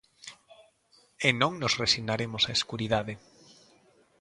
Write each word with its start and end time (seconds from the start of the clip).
E 1.27 1.29
non 1.41 1.53
nos 1.61 1.77
resignaremos 1.83 2.43
á 2.49 2.51
escuridade. 2.57 3.13